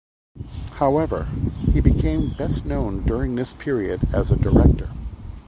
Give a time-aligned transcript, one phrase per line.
[0.77, 1.29] However,
[1.71, 4.89] he became best known during this period as a director.